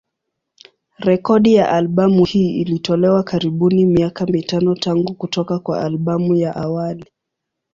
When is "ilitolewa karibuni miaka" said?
2.61-4.25